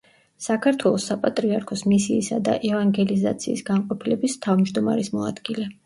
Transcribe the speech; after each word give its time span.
საქართველოს 0.45 1.05
საპატრიარქოს 1.11 1.85
მისიისა 1.93 2.41
და 2.49 2.57
ევანგელიზაციის 2.73 3.65
განყოფილების 3.71 4.39
თავმჯდომარის 4.49 5.19
მოადგილე. 5.19 5.75